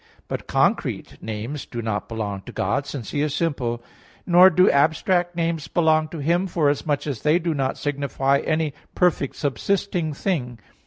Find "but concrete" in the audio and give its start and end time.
0.27-1.21